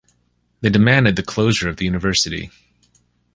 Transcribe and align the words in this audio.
They 0.61 0.71
demanded 0.71 1.15
the 1.15 1.21
closure 1.21 1.69
of 1.69 1.77
the 1.77 1.85
university. 1.85 2.49